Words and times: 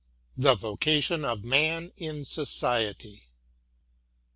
THE 0.35 0.55
VOCATION 0.55 1.23
OF 1.23 1.43
MAN 1.43 1.91
IN 1.95 2.25
SOCIETY. 2.25 3.27